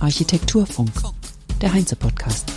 Architekturfunk, 0.00 0.90
der 1.60 1.74
Heinze-Podcast. 1.74 2.50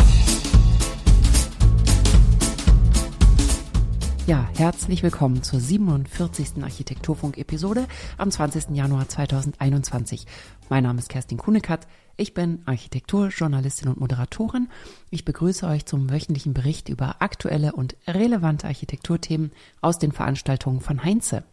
Ja, 4.28 4.48
herzlich 4.56 5.04
willkommen 5.04 5.44
zur 5.44 5.60
47. 5.60 6.64
Architekturfunk-Episode 6.64 7.88
am 8.18 8.32
20. 8.32 8.70
Januar 8.70 9.10
2021. 9.10 10.26
Mein 10.70 10.84
Name 10.84 11.00
ist 11.00 11.10
Kerstin 11.10 11.38
Kunekat. 11.38 11.86
Ich 12.16 12.34
bin 12.34 12.62
Architekturjournalistin 12.66 13.90
und 13.90 14.00
Moderatorin. 14.00 14.70
Ich 15.10 15.26
begrüße 15.26 15.68
euch 15.68 15.86
zum 15.86 16.10
wöchentlichen 16.10 16.54
Bericht 16.54 16.88
über 16.88 17.18
aktuelle 17.22 17.74
und 17.74 17.98
relevante 18.08 18.68
Architekturthemen 18.68 19.52
aus 19.82 20.00
den 20.00 20.14
Veranstaltungen 20.14 20.80
von 20.80 21.04
Heinze. 21.04 21.44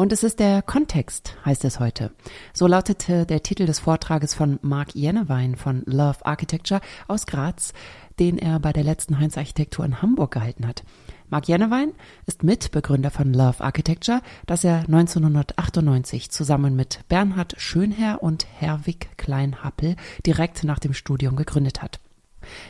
Und 0.00 0.14
es 0.14 0.22
ist 0.22 0.40
der 0.40 0.62
Kontext, 0.62 1.36
heißt 1.44 1.62
es 1.66 1.78
heute. 1.78 2.10
So 2.54 2.66
lautete 2.66 3.26
der 3.26 3.42
Titel 3.42 3.66
des 3.66 3.80
Vortrages 3.80 4.32
von 4.32 4.58
Mark 4.62 4.94
Jennewein 4.94 5.56
von 5.56 5.82
Love 5.84 6.24
Architecture 6.24 6.80
aus 7.06 7.26
Graz, 7.26 7.74
den 8.18 8.38
er 8.38 8.60
bei 8.60 8.72
der 8.72 8.82
letzten 8.82 9.18
Heinz 9.18 9.36
Architektur 9.36 9.84
in 9.84 10.00
Hamburg 10.00 10.30
gehalten 10.30 10.66
hat. 10.66 10.84
Mark 11.28 11.48
Jennewein 11.48 11.92
ist 12.24 12.42
Mitbegründer 12.42 13.10
von 13.10 13.34
Love 13.34 13.62
Architecture, 13.62 14.22
das 14.46 14.64
er 14.64 14.78
1998 14.86 16.30
zusammen 16.30 16.74
mit 16.76 17.00
Bernhard 17.10 17.56
Schönherr 17.58 18.22
und 18.22 18.46
Herwig 18.58 19.10
Kleinhappel 19.18 19.96
direkt 20.24 20.64
nach 20.64 20.78
dem 20.78 20.94
Studium 20.94 21.36
gegründet 21.36 21.82
hat. 21.82 22.00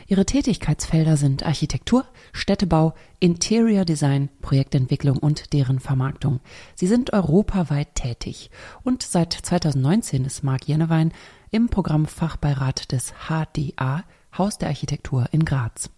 Ihre 0.07 0.25
Tätigkeitsfelder 0.25 1.17
sind 1.17 1.45
Architektur, 1.45 2.05
Städtebau, 2.33 2.93
Interior 3.19 3.85
Design, 3.85 4.29
Projektentwicklung 4.41 5.17
und 5.17 5.53
deren 5.53 5.79
Vermarktung. 5.79 6.39
Sie 6.75 6.87
sind 6.87 7.13
europaweit 7.13 7.95
tätig 7.95 8.49
und 8.83 9.03
seit 9.03 9.33
2019 9.33 10.25
ist 10.25 10.43
Marc 10.43 10.67
Jennewein 10.67 11.11
im 11.51 11.69
Programmfachbeirat 11.69 12.91
des 12.91 13.13
HDA, 13.27 14.03
Haus 14.37 14.57
der 14.57 14.69
Architektur 14.69 15.27
in 15.31 15.45
Graz. 15.45 15.89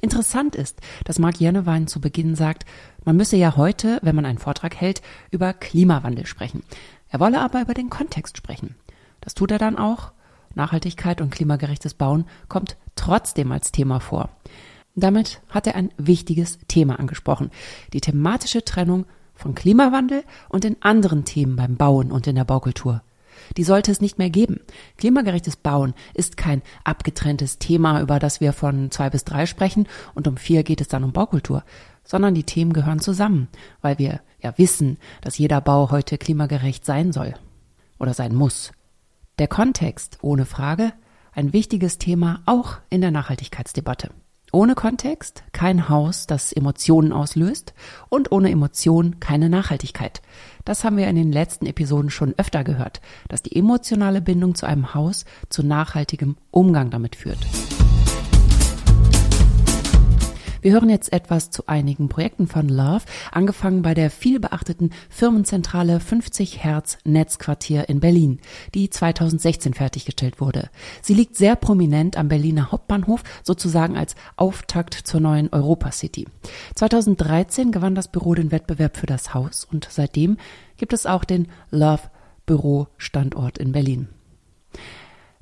Interessant 0.00 0.54
ist, 0.54 0.80
dass 1.04 1.18
Marc 1.18 1.40
Jennewein 1.40 1.86
zu 1.86 2.00
Beginn 2.00 2.34
sagt, 2.34 2.64
man 3.04 3.16
müsse 3.16 3.36
ja 3.36 3.56
heute, 3.56 3.98
wenn 4.02 4.16
man 4.16 4.24
einen 4.24 4.38
Vortrag 4.38 4.76
hält, 4.76 5.02
über 5.30 5.52
Klimawandel 5.52 6.26
sprechen. 6.26 6.62
Er 7.08 7.20
wolle 7.20 7.40
aber 7.40 7.60
über 7.60 7.74
den 7.74 7.90
Kontext 7.90 8.36
sprechen. 8.36 8.76
Das 9.20 9.34
tut 9.34 9.50
er 9.50 9.58
dann 9.58 9.76
auch 9.76 10.12
Nachhaltigkeit 10.54 11.20
und 11.20 11.30
klimagerechtes 11.30 11.94
Bauen 11.94 12.26
kommt 12.48 12.76
trotzdem 12.96 13.52
als 13.52 13.72
Thema 13.72 14.00
vor. 14.00 14.30
Damit 14.94 15.40
hat 15.50 15.66
er 15.66 15.76
ein 15.76 15.90
wichtiges 15.98 16.58
Thema 16.68 16.98
angesprochen. 16.98 17.50
Die 17.92 18.00
thematische 18.00 18.64
Trennung 18.64 19.04
von 19.34 19.54
Klimawandel 19.54 20.24
und 20.48 20.64
den 20.64 20.82
anderen 20.82 21.24
Themen 21.24 21.54
beim 21.56 21.76
Bauen 21.76 22.10
und 22.10 22.26
in 22.26 22.34
der 22.34 22.44
Baukultur. 22.44 23.02
Die 23.56 23.64
sollte 23.64 23.92
es 23.92 24.00
nicht 24.00 24.18
mehr 24.18 24.30
geben. 24.30 24.60
Klimagerechtes 24.96 25.56
Bauen 25.56 25.94
ist 26.14 26.36
kein 26.36 26.62
abgetrenntes 26.84 27.58
Thema, 27.58 28.00
über 28.00 28.18
das 28.18 28.40
wir 28.40 28.52
von 28.54 28.90
zwei 28.90 29.10
bis 29.10 29.24
drei 29.24 29.46
sprechen 29.46 29.86
und 30.14 30.26
um 30.26 30.38
vier 30.38 30.62
geht 30.62 30.80
es 30.80 30.88
dann 30.88 31.04
um 31.04 31.12
Baukultur, 31.12 31.62
sondern 32.02 32.34
die 32.34 32.44
Themen 32.44 32.72
gehören 32.72 33.00
zusammen, 33.00 33.48
weil 33.82 33.98
wir 33.98 34.20
ja 34.40 34.56
wissen, 34.56 34.98
dass 35.20 35.38
jeder 35.38 35.60
Bau 35.60 35.90
heute 35.90 36.18
klimagerecht 36.18 36.84
sein 36.84 37.12
soll 37.12 37.34
oder 37.98 38.14
sein 38.14 38.34
muss. 38.34 38.72
Der 39.38 39.48
Kontext, 39.48 40.18
ohne 40.22 40.46
Frage, 40.46 40.92
ein 41.36 41.52
wichtiges 41.52 41.98
Thema 41.98 42.40
auch 42.46 42.78
in 42.90 43.02
der 43.02 43.10
Nachhaltigkeitsdebatte. 43.12 44.10
Ohne 44.52 44.74
Kontext 44.74 45.44
kein 45.52 45.88
Haus, 45.88 46.26
das 46.26 46.52
Emotionen 46.52 47.12
auslöst 47.12 47.74
und 48.08 48.32
ohne 48.32 48.50
Emotionen 48.50 49.20
keine 49.20 49.50
Nachhaltigkeit. 49.50 50.22
Das 50.64 50.82
haben 50.82 50.96
wir 50.96 51.08
in 51.08 51.16
den 51.16 51.32
letzten 51.32 51.66
Episoden 51.66 52.10
schon 52.10 52.34
öfter 52.38 52.64
gehört, 52.64 53.02
dass 53.28 53.42
die 53.42 53.54
emotionale 53.54 54.22
Bindung 54.22 54.54
zu 54.54 54.66
einem 54.66 54.94
Haus 54.94 55.26
zu 55.50 55.62
nachhaltigem 55.62 56.36
Umgang 56.50 56.90
damit 56.90 57.16
führt. 57.16 57.38
Wir 60.66 60.72
hören 60.72 60.90
jetzt 60.90 61.12
etwas 61.12 61.50
zu 61.50 61.68
einigen 61.68 62.08
Projekten 62.08 62.48
von 62.48 62.68
Love, 62.68 63.04
angefangen 63.30 63.82
bei 63.82 63.94
der 63.94 64.10
vielbeachteten 64.10 64.90
Firmenzentrale 65.08 66.00
50 66.00 66.64
Hertz 66.64 66.98
Netzquartier 67.04 67.88
in 67.88 68.00
Berlin, 68.00 68.40
die 68.74 68.90
2016 68.90 69.74
fertiggestellt 69.74 70.40
wurde. 70.40 70.68
Sie 71.02 71.14
liegt 71.14 71.36
sehr 71.36 71.54
prominent 71.54 72.16
am 72.16 72.26
Berliner 72.26 72.72
Hauptbahnhof, 72.72 73.22
sozusagen 73.44 73.96
als 73.96 74.16
Auftakt 74.34 74.94
zur 74.94 75.20
neuen 75.20 75.52
Europa 75.52 75.92
City. 75.92 76.26
2013 76.74 77.70
gewann 77.70 77.94
das 77.94 78.10
Büro 78.10 78.34
den 78.34 78.50
Wettbewerb 78.50 78.96
für 78.96 79.06
das 79.06 79.34
Haus 79.34 79.68
und 79.70 79.86
seitdem 79.88 80.36
gibt 80.78 80.92
es 80.92 81.06
auch 81.06 81.22
den 81.22 81.46
Love 81.70 82.10
Büro 82.44 82.88
Standort 82.96 83.58
in 83.58 83.70
Berlin. 83.70 84.08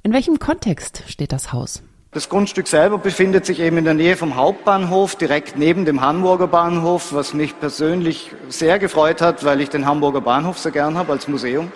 In 0.02 0.12
welchem 0.12 0.38
Kontext 0.38 1.02
steht 1.06 1.32
das 1.32 1.54
Haus? 1.54 1.82
Das 2.14 2.28
Grundstück 2.28 2.68
selber 2.68 2.98
befindet 2.98 3.44
sich 3.44 3.58
eben 3.58 3.76
in 3.76 3.84
der 3.84 3.94
Nähe 3.94 4.16
vom 4.16 4.36
Hauptbahnhof, 4.36 5.16
direkt 5.16 5.58
neben 5.58 5.84
dem 5.84 6.00
Hamburger 6.00 6.46
Bahnhof, 6.46 7.12
was 7.12 7.34
mich 7.34 7.58
persönlich 7.58 8.30
sehr 8.48 8.78
gefreut 8.78 9.20
hat, 9.20 9.44
weil 9.44 9.60
ich 9.60 9.68
den 9.68 9.84
Hamburger 9.84 10.20
Bahnhof 10.20 10.56
so 10.56 10.70
gern 10.70 10.96
habe 10.96 11.10
als 11.10 11.26
Museum 11.26 11.72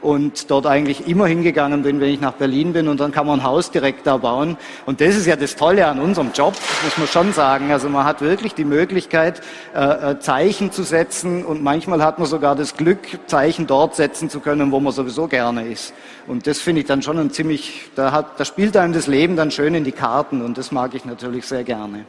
und 0.00 0.50
dort 0.50 0.66
eigentlich 0.66 1.08
immer 1.08 1.26
hingegangen 1.26 1.82
bin, 1.82 2.00
wenn 2.00 2.10
ich 2.10 2.20
nach 2.20 2.32
Berlin 2.32 2.72
bin 2.72 2.88
und 2.88 3.00
dann 3.00 3.12
kann 3.12 3.26
man 3.26 3.40
ein 3.40 3.44
Haus 3.44 3.70
direkt 3.70 4.06
da 4.06 4.16
bauen. 4.16 4.56
Und 4.86 5.00
das 5.00 5.16
ist 5.16 5.26
ja 5.26 5.36
das 5.36 5.56
Tolle 5.56 5.86
an 5.86 5.98
unserem 5.98 6.30
Job, 6.32 6.54
muss 6.84 6.98
man 6.98 7.08
schon 7.08 7.32
sagen. 7.32 7.72
Also 7.72 7.88
man 7.88 8.04
hat 8.04 8.20
wirklich 8.20 8.54
die 8.54 8.64
Möglichkeit, 8.64 9.40
äh, 9.74 10.12
äh, 10.12 10.18
Zeichen 10.20 10.70
zu 10.72 10.82
setzen 10.82 11.44
und 11.44 11.62
manchmal 11.62 12.02
hat 12.02 12.18
man 12.18 12.28
sogar 12.28 12.54
das 12.54 12.76
Glück, 12.76 13.00
Zeichen 13.26 13.66
dort 13.66 13.96
setzen 13.96 14.30
zu 14.30 14.40
können, 14.40 14.70
wo 14.72 14.80
man 14.80 14.92
sowieso 14.92 15.26
gerne 15.26 15.66
ist. 15.66 15.92
Und 16.26 16.46
das 16.46 16.60
finde 16.60 16.82
ich 16.82 16.86
dann 16.86 17.02
schon 17.02 17.18
ein 17.18 17.30
ziemlich, 17.30 17.90
da, 17.94 18.12
hat, 18.12 18.38
da 18.38 18.44
spielt 18.44 18.76
einem 18.76 18.92
das 18.92 19.06
Leben 19.06 19.36
dann 19.36 19.50
schön 19.50 19.74
in 19.74 19.84
die 19.84 19.92
Karten 19.92 20.42
und 20.42 20.58
das 20.58 20.72
mag 20.72 20.94
ich 20.94 21.04
natürlich 21.04 21.46
sehr 21.46 21.64
gerne. 21.64 22.04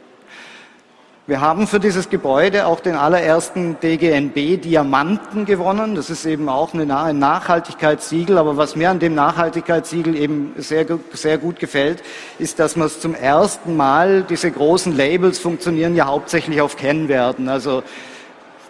Wir 1.30 1.40
haben 1.40 1.68
für 1.68 1.78
dieses 1.78 2.10
Gebäude 2.10 2.66
auch 2.66 2.80
den 2.80 2.96
allerersten 2.96 3.78
DGNB 3.78 4.60
Diamanten 4.60 5.44
gewonnen. 5.44 5.94
Das 5.94 6.10
ist 6.10 6.26
eben 6.26 6.48
auch 6.48 6.74
ein 6.74 7.20
Nachhaltigkeitssiegel. 7.20 8.36
Aber 8.36 8.56
was 8.56 8.74
mir 8.74 8.90
an 8.90 8.98
dem 8.98 9.14
Nachhaltigkeitssiegel 9.14 10.16
eben 10.16 10.54
sehr, 10.56 10.84
sehr 11.12 11.38
gut 11.38 11.60
gefällt, 11.60 12.02
ist, 12.40 12.58
dass 12.58 12.74
man 12.74 12.88
es 12.88 12.98
zum 12.98 13.14
ersten 13.14 13.76
Mal, 13.76 14.24
diese 14.24 14.50
großen 14.50 14.96
Labels 14.96 15.38
funktionieren 15.38 15.94
ja 15.94 16.06
hauptsächlich 16.06 16.60
auf 16.60 16.76
Kennwerten. 16.76 17.48
Also 17.48 17.84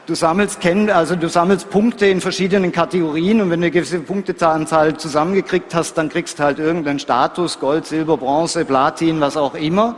Du 0.06 0.16
sammelst, 0.16 0.58
also 0.92 1.14
du 1.14 1.28
sammelst 1.28 1.70
Punkte 1.70 2.06
in 2.06 2.20
verschiedenen 2.20 2.72
Kategorien 2.72 3.40
und 3.40 3.50
wenn 3.50 3.60
du 3.60 3.66
eine 3.66 3.70
gewisse 3.70 4.00
Punkteanzahl 4.00 4.96
zusammengekriegt 4.96 5.72
hast, 5.72 5.94
dann 5.94 6.08
kriegst 6.08 6.40
du 6.40 6.42
halt 6.42 6.58
irgendeinen 6.58 6.98
Status, 6.98 7.60
Gold, 7.60 7.86
Silber, 7.86 8.16
Bronze, 8.16 8.64
Platin, 8.64 9.20
was 9.20 9.36
auch 9.36 9.54
immer. 9.54 9.94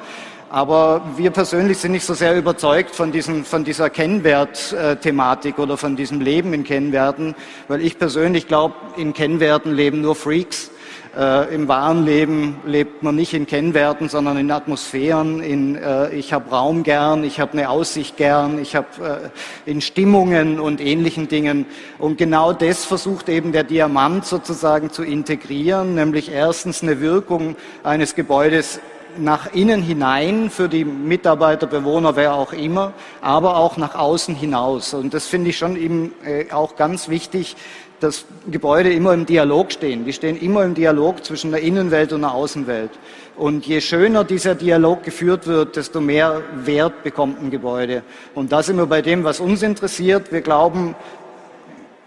Aber 0.52 1.00
wir 1.16 1.30
persönlich 1.30 1.78
sind 1.78 1.92
nicht 1.92 2.04
so 2.04 2.12
sehr 2.12 2.36
überzeugt 2.36 2.94
von, 2.94 3.10
diesen, 3.10 3.42
von 3.46 3.64
dieser 3.64 3.88
Kennwert-Thematik 3.88 5.58
oder 5.58 5.78
von 5.78 5.96
diesem 5.96 6.20
Leben 6.20 6.52
in 6.52 6.62
Kennwerten, 6.62 7.34
weil 7.68 7.80
ich 7.80 7.98
persönlich 7.98 8.48
glaube, 8.48 8.74
in 8.98 9.14
Kennwerten 9.14 9.72
leben 9.72 10.02
nur 10.02 10.14
Freaks. 10.14 10.70
Äh, 11.16 11.54
Im 11.54 11.68
wahren 11.68 12.04
Leben 12.04 12.58
lebt 12.66 13.02
man 13.02 13.16
nicht 13.16 13.32
in 13.32 13.46
Kennwerten, 13.46 14.10
sondern 14.10 14.36
in 14.36 14.50
Atmosphären. 14.50 15.40
In, 15.40 15.76
äh, 15.76 16.10
ich 16.14 16.34
habe 16.34 16.50
Raum 16.50 16.82
gern, 16.82 17.24
ich 17.24 17.40
habe 17.40 17.52
eine 17.52 17.70
Aussicht 17.70 18.18
gern, 18.18 18.60
ich 18.60 18.76
habe 18.76 19.30
äh, 19.66 19.70
in 19.70 19.80
Stimmungen 19.80 20.60
und 20.60 20.82
ähnlichen 20.82 21.28
Dingen. 21.28 21.64
Und 21.98 22.18
genau 22.18 22.52
das 22.52 22.84
versucht 22.84 23.30
eben 23.30 23.52
der 23.52 23.64
Diamant 23.64 24.26
sozusagen 24.26 24.90
zu 24.90 25.02
integrieren, 25.02 25.94
nämlich 25.94 26.30
erstens 26.30 26.82
eine 26.82 27.00
Wirkung 27.00 27.56
eines 27.84 28.14
Gebäudes 28.14 28.80
nach 29.18 29.52
innen 29.52 29.82
hinein 29.82 30.50
für 30.50 30.68
die 30.68 30.84
Mitarbeiter, 30.84 31.66
Bewohner, 31.66 32.16
wer 32.16 32.34
auch 32.34 32.52
immer, 32.52 32.92
aber 33.20 33.56
auch 33.56 33.76
nach 33.76 33.94
außen 33.94 34.34
hinaus. 34.34 34.94
Und 34.94 35.14
das 35.14 35.26
finde 35.26 35.50
ich 35.50 35.58
schon 35.58 35.76
eben 35.76 36.12
äh, 36.24 36.50
auch 36.52 36.76
ganz 36.76 37.08
wichtig, 37.08 37.56
dass 38.00 38.24
Gebäude 38.50 38.92
immer 38.92 39.14
im 39.14 39.26
Dialog 39.26 39.70
stehen. 39.70 40.04
Die 40.04 40.12
stehen 40.12 40.36
immer 40.36 40.64
im 40.64 40.74
Dialog 40.74 41.24
zwischen 41.24 41.52
der 41.52 41.62
Innenwelt 41.62 42.12
und 42.12 42.22
der 42.22 42.32
Außenwelt. 42.32 42.90
Und 43.36 43.66
je 43.66 43.80
schöner 43.80 44.24
dieser 44.24 44.54
Dialog 44.54 45.04
geführt 45.04 45.46
wird, 45.46 45.76
desto 45.76 46.00
mehr 46.00 46.42
Wert 46.56 47.04
bekommt 47.04 47.40
ein 47.40 47.50
Gebäude. 47.50 48.02
Und 48.34 48.50
da 48.50 48.62
sind 48.62 48.76
wir 48.76 48.86
bei 48.86 49.02
dem, 49.02 49.24
was 49.24 49.38
uns 49.38 49.62
interessiert. 49.62 50.32
Wir 50.32 50.40
glauben, 50.40 50.96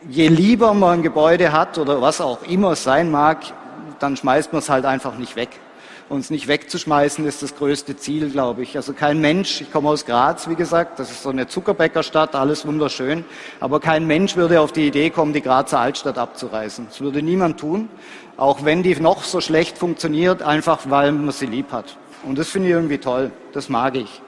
je 0.09 0.27
lieber 0.27 0.73
man 0.73 0.99
ein 0.99 1.03
Gebäude 1.03 1.53
hat 1.53 1.77
oder 1.77 2.01
was 2.01 2.19
auch 2.19 2.43
immer 2.43 2.71
es 2.71 2.83
sein 2.83 3.09
mag, 3.09 3.39
dann 3.99 4.17
schmeißt 4.17 4.51
man 4.51 4.59
es 4.59 4.69
halt 4.69 4.85
einfach 4.85 5.17
nicht 5.17 5.37
weg 5.37 5.49
uns 6.09 6.29
nicht 6.29 6.47
wegzuschmeißen, 6.47 7.25
ist 7.25 7.41
das 7.41 7.55
größte 7.55 7.97
Ziel, 7.97 8.29
glaube 8.29 8.61
ich. 8.61 8.75
Also 8.75 8.93
kein 8.93 9.19
Mensch, 9.19 9.61
ich 9.61 9.71
komme 9.71 9.89
aus 9.89 10.05
Graz, 10.05 10.47
wie 10.47 10.55
gesagt, 10.55 10.99
das 10.99 11.09
ist 11.09 11.23
so 11.23 11.29
eine 11.29 11.47
Zuckerbäckerstadt, 11.47 12.35
alles 12.35 12.65
wunderschön, 12.65 13.25
aber 13.59 13.79
kein 13.79 14.05
Mensch 14.05 14.35
würde 14.35 14.61
auf 14.61 14.71
die 14.71 14.87
Idee 14.87 15.09
kommen, 15.09 15.33
die 15.33 15.41
Grazer 15.41 15.79
Altstadt 15.79 16.17
abzureißen. 16.17 16.87
Das 16.89 17.01
würde 17.01 17.21
niemand 17.21 17.59
tun, 17.59 17.89
auch 18.37 18.63
wenn 18.63 18.83
die 18.83 18.95
noch 18.95 19.23
so 19.23 19.41
schlecht 19.41 19.77
funktioniert, 19.77 20.43
einfach 20.43 20.89
weil 20.89 21.11
man 21.11 21.31
sie 21.31 21.47
lieb 21.47 21.71
hat. 21.71 21.97
Und 22.23 22.37
das 22.37 22.49
finde 22.49 22.67
ich 22.67 22.73
irgendwie 22.73 22.99
toll, 22.99 23.31
das 23.53 23.69
mag 23.69 23.95
ich. 23.95 24.21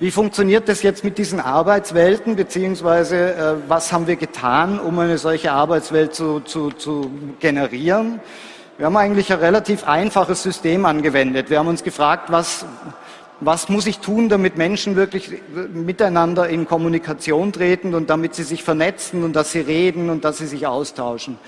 Wie 0.00 0.12
funktioniert 0.12 0.68
das 0.68 0.82
jetzt 0.84 1.02
mit 1.02 1.18
diesen 1.18 1.40
Arbeitswelten, 1.40 2.36
beziehungsweise 2.36 3.34
äh, 3.34 3.54
was 3.66 3.92
haben 3.92 4.06
wir 4.06 4.14
getan, 4.14 4.78
um 4.78 4.96
eine 5.00 5.18
solche 5.18 5.50
Arbeitswelt 5.50 6.14
zu, 6.14 6.38
zu, 6.38 6.70
zu 6.70 7.10
generieren? 7.40 8.20
Wir 8.78 8.86
haben 8.86 8.96
eigentlich 8.96 9.32
ein 9.32 9.40
relativ 9.40 9.88
einfaches 9.88 10.44
System 10.44 10.84
angewendet. 10.84 11.50
Wir 11.50 11.58
haben 11.58 11.66
uns 11.66 11.82
gefragt, 11.82 12.30
was, 12.30 12.64
was 13.40 13.68
muss 13.68 13.88
ich 13.88 13.98
tun, 13.98 14.28
damit 14.28 14.56
Menschen 14.56 14.94
wirklich 14.94 15.32
miteinander 15.74 16.48
in 16.48 16.64
Kommunikation 16.64 17.52
treten 17.52 17.92
und 17.92 18.08
damit 18.08 18.36
sie 18.36 18.44
sich 18.44 18.62
vernetzen 18.62 19.24
und 19.24 19.34
dass 19.34 19.50
sie 19.50 19.58
reden 19.58 20.10
und 20.10 20.24
dass 20.24 20.38
sie 20.38 20.46
sich 20.46 20.68
austauschen. 20.68 21.38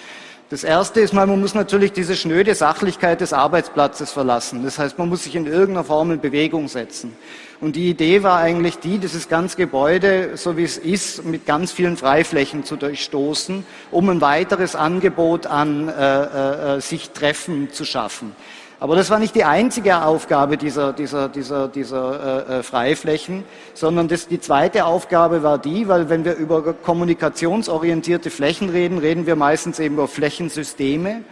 Das 0.49 0.65
erste 0.65 0.99
ist 0.99 1.15
mal, 1.15 1.25
man 1.29 1.41
muss 1.41 1.55
natürlich 1.55 1.93
diese 1.93 2.17
schnöde 2.17 2.53
Sachlichkeit 2.57 3.21
des 3.21 3.33
Arbeitsplatzes 3.33 4.11
verlassen. 4.11 4.65
Das 4.65 4.81
heißt, 4.81 4.99
man 4.99 5.09
muss 5.09 5.23
sich 5.23 5.37
in 5.37 5.47
irgendeiner 5.47 5.85
Form 5.85 6.11
in 6.11 6.21
Bewegung 6.21 6.67
setzen. 6.67 7.17
Und 7.61 7.77
die 7.77 7.91
Idee 7.91 8.23
war 8.23 8.39
eigentlich 8.39 8.79
die, 8.79 8.99
dieses 8.99 9.29
ganze 9.29 9.59
Gebäude, 9.59 10.37
so 10.37 10.57
wie 10.57 10.65
es 10.65 10.79
ist, 10.79 11.25
mit 11.27 11.45
ganz 11.45 11.73
vielen 11.73 11.99
Freiflächen 11.99 12.65
zu 12.65 12.77
durchstoßen, 12.77 13.67
um 13.91 14.09
ein 14.09 14.23
weiteres 14.23 14.75
Angebot 14.75 15.47
an 15.47 15.89
äh, 15.89 15.93
äh, 15.93 16.77
äh 16.77 16.81
sich 16.81 17.11
Treffen 17.11 17.71
zu 17.71 17.85
schaffen. 17.85 18.35
Aber 18.83 18.97
das 18.97 19.11
war 19.11 19.19
nicht 19.19 19.35
die 19.35 19.45
einzige 19.45 20.03
Aufgabe 20.05 20.57
dieser, 20.57 20.95
dieser, 20.95 21.29
dieser, 21.29 21.69
dieser 21.69 22.49
äh, 22.49 22.59
äh, 22.61 22.63
Freiflächen, 22.63 23.45
sondern 23.75 24.09
das, 24.09 24.27
die 24.27 24.41
zweite 24.41 24.87
Aufgabe 24.87 25.43
war 25.43 25.59
die, 25.59 25.87
weil 25.87 26.09
wenn 26.09 26.25
wir 26.25 26.37
über 26.37 26.73
kommunikationsorientierte 26.73 28.31
Flächen 28.31 28.71
reden, 28.71 28.97
reden 28.97 29.27
wir 29.27 29.37
meistens 29.37 29.81
eben 29.81 29.97
über 29.97 30.09
Flächensysteme. 30.09 31.25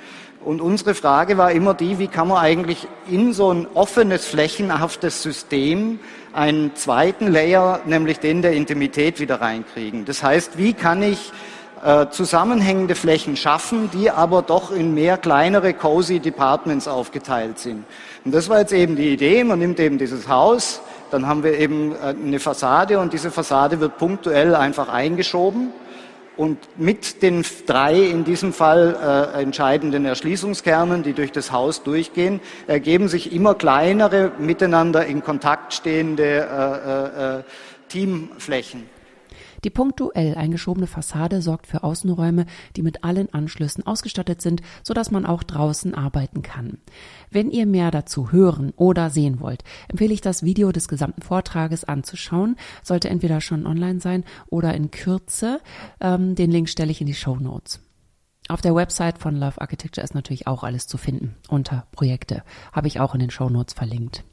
Und 0.49 0.63
unsere 0.63 0.95
Frage 0.95 1.37
war 1.37 1.53
immer 1.53 1.75
die, 1.75 1.99
wie 1.99 2.07
kann 2.07 2.29
man 2.29 2.39
eigentlich 2.39 2.89
in 3.07 3.35
so 3.35 3.53
ein 3.53 3.67
offenes, 3.75 4.25
flächenhaftes 4.25 5.23
System 5.23 6.01
einen 6.33 6.75
zweiten 6.75 7.27
Layer, 7.27 7.81
nämlich 7.85 8.19
den 8.19 8.41
der 8.41 8.53
Intimität 8.53 9.21
wieder 9.21 9.43
reinkriegen. 9.43 10.07
Das 10.07 10.23
heißt, 10.23 10.57
wie 10.57 10.73
kann 10.73 11.03
ich 11.03 11.33
äh, 11.85 12.07
zusammenhängende 12.09 12.95
Flächen 12.95 13.37
schaffen, 13.37 13.91
die 13.93 14.11
aber 14.11 14.41
doch 14.41 14.71
in 14.71 14.95
mehr 14.95 15.19
kleinere 15.19 15.75
cozy 15.75 16.19
Departments 16.19 16.89
aufgeteilt 16.89 17.59
sind. 17.59 17.85
Und 18.25 18.33
das 18.33 18.49
war 18.49 18.61
jetzt 18.61 18.73
eben 18.73 18.97
die 18.97 19.13
Idee. 19.13 19.45
Man 19.45 19.59
nimmt 19.59 19.79
eben 19.79 19.99
dieses 19.99 20.29
Haus, 20.29 20.81
dann 21.11 21.27
haben 21.27 21.43
wir 21.45 21.59
eben 21.59 21.93
äh, 21.93 22.15
eine 22.19 22.41
Fassade 22.41 23.01
und 23.01 23.13
diese 23.13 23.31
Fassade 23.31 23.81
wird 23.81 23.99
punktuell 23.99 24.55
einfach 24.55 24.89
eingeschoben. 24.89 25.75
Und 26.39 26.57
mit 26.79 27.21
den 27.23 27.45
drei 27.67 28.01
in 28.01 28.25
diesem 28.25 28.53
Fall 28.53 29.33
äh, 29.35 29.43
entscheidenden 29.43 30.05
Erschließungskernen, 30.05 31.03
die 31.03 31.13
durch 31.13 31.33
das 31.33 31.51
Haus 31.51 31.83
durchgehen, 31.83 32.39
ergeben 32.69 33.09
sich 33.09 33.33
immer 33.33 33.57
kleinere, 33.57 34.31
miteinander 34.39 35.05
in 35.05 35.25
Kontakt 35.25 35.75
stehende 35.75 36.23
äh, 36.25 37.35
äh, 37.35 37.39
äh 37.39 37.43
Teamflächen. 37.89 38.98
Die 39.65 39.71
punktuell 39.71 40.35
eingeschobene 40.35 40.87
Fassade 40.87 41.43
sorgt 41.43 41.67
für 41.67 41.83
Außenräume, 41.83 42.47
die 42.77 42.83
mit 42.83 43.05
allen 43.05 43.33
Anschlüssen 43.33 43.87
ausgestattet 43.87 44.41
sind, 44.41 44.63
sodass 44.83 45.11
man 45.11 45.27
auch 45.27 45.43
draußen 45.43 45.95
arbeiten 45.95 46.43
kann. 46.43 46.79
Wenn 47.31 47.51
ihr 47.51 47.67
mehr 47.67 47.91
dazu 47.91 48.33
hören 48.33 48.73
oder 48.77 49.11
sehen 49.11 49.41
wollt, 49.41 49.65
empfehle 49.89 50.15
ich 50.15 50.21
das 50.21 50.43
Video 50.43 50.73
des 50.73 50.89
gesamten 50.89 51.23
Vortrages 51.23 51.85
anzuschauen. 51.85 52.57
Sollte 52.83 53.09
entweder 53.09 53.41
schon 53.41 53.67
online 53.67 54.01
sein 54.01 54.25
oder 54.49 54.75
in 54.75 54.91
Kürze. 54.91 55.61
Ähm, 56.01 56.35
den 56.35 56.51
Link 56.51 56.69
stelle 56.69 56.91
ich 56.91 57.01
in 57.01 57.07
die 57.07 57.15
Show 57.15 57.37
Notes. 57.37 57.81
Auf 58.49 58.63
der 58.63 58.75
Website 58.75 59.19
von 59.19 59.37
Love 59.37 59.61
Architecture 59.61 60.03
ist 60.03 60.15
natürlich 60.15 60.47
auch 60.47 60.65
alles 60.65 60.87
zu 60.87 60.97
finden. 60.97 61.37
Unter 61.49 61.87
Projekte 61.93 62.43
habe 62.73 62.89
ich 62.89 62.99
auch 62.99 63.15
in 63.15 63.21
den 63.21 63.31
Show 63.31 63.51
Notes 63.51 63.75
verlinkt. 63.75 64.25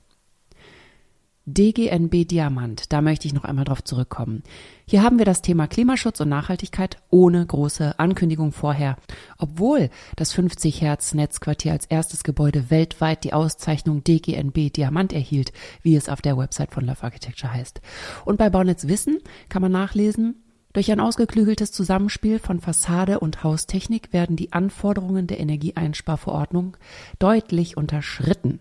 DGNB 1.48 2.28
Diamant, 2.28 2.92
da 2.92 3.02
möchte 3.02 3.28
ich 3.28 3.34
noch 3.34 3.44
einmal 3.44 3.66
drauf 3.66 3.84
zurückkommen. 3.84 4.42
Hier 4.88 5.04
haben 5.04 5.20
wir 5.20 5.26
das 5.26 5.44
Thema 5.44 5.68
Klimaschutz 5.68 6.20
und 6.20 6.30
Nachhaltigkeit 6.30 6.98
ohne 7.12 7.46
große 7.46 8.00
Ankündigung 8.00 8.52
vorher. 8.52 8.98
Obwohl 9.38 9.90
das 10.16 10.34
50 10.34 10.82
Hertz 10.82 11.14
Netzquartier 11.14 11.72
als 11.72 11.86
erstes 11.86 12.24
Gebäude 12.24 12.72
weltweit 12.72 13.24
die 13.24 13.34
Auszeichnung 13.34 14.04
DGNB 14.04 14.74
Diamant 14.74 15.14
erhielt, 15.14 15.54
wie 15.84 15.96
es 15.96 16.10
auf 16.10 16.22
der 16.22 16.36
Website 16.36 16.72
von 16.72 16.86
Love 16.86 17.04
Architecture 17.04 17.54
heißt. 17.54 17.80
Und 18.26 18.38
bei 18.38 18.50
Baunetz 18.50 18.88
Wissen 18.88 19.20
kann 19.48 19.62
man 19.62 19.72
nachlesen, 19.72 20.45
durch 20.76 20.92
ein 20.92 21.00
ausgeklügeltes 21.00 21.72
Zusammenspiel 21.72 22.38
von 22.38 22.60
Fassade 22.60 23.22
und 23.22 23.46
Haustechnik 23.46 24.12
werden 24.12 24.36
die 24.36 24.52
Anforderungen 24.52 25.26
der 25.26 25.40
Energieeinsparverordnung 25.40 26.76
deutlich 27.18 27.78
unterschritten. 27.78 28.60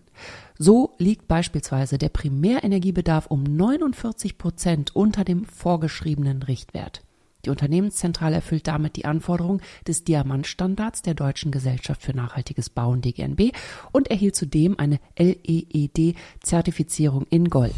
So 0.57 0.93
liegt 0.97 1.27
beispielsweise 1.27 1.97
der 1.97 2.07
Primärenergiebedarf 2.07 3.27
um 3.27 3.43
49 3.43 4.37
Prozent 4.37 4.95
unter 4.95 5.25
dem 5.25 5.43
vorgeschriebenen 5.43 6.41
Richtwert. 6.41 7.01
Die 7.43 7.49
Unternehmenszentrale 7.49 8.35
erfüllt 8.35 8.65
damit 8.65 8.95
die 8.95 9.03
Anforderungen 9.03 9.59
des 9.85 10.05
Diamantstandards 10.05 11.01
der 11.01 11.15
Deutschen 11.15 11.51
Gesellschaft 11.51 12.01
für 12.01 12.15
nachhaltiges 12.15 12.69
Bauen 12.69 13.01
DGNB 13.01 13.51
und 13.91 14.09
erhielt 14.09 14.37
zudem 14.37 14.79
eine 14.79 15.01
LEED-Zertifizierung 15.19 17.25
in 17.29 17.49
Gold. 17.49 17.75